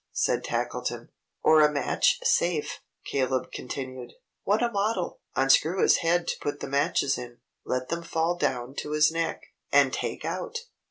said 0.11 0.43
Tackleton. 0.43 1.09
"Or 1.43 1.61
a 1.61 1.71
match 1.71 2.21
safe," 2.23 2.79
Caleb 3.05 3.51
continued. 3.51 4.13
"What 4.43 4.63
a 4.63 4.71
model! 4.71 5.19
Unscrew 5.35 5.79
his 5.79 5.97
head 5.97 6.27
to 6.29 6.39
put 6.39 6.59
the 6.59 6.65
matches 6.65 7.19
in. 7.19 7.37
Let 7.65 7.89
them 7.89 8.01
fall 8.01 8.35
down 8.35 8.73
to 8.77 8.93
his 8.93 9.11
neck, 9.11 9.53
and 9.71 9.93
take 9.93 10.25
out." 10.25 10.61